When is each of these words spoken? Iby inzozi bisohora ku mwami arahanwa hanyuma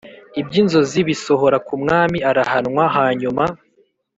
Iby 0.39 0.53
inzozi 0.61 0.99
bisohora 1.07 1.57
ku 1.67 1.73
mwami 1.81 2.17
arahanwa 2.29 2.83
hanyuma 2.95 3.43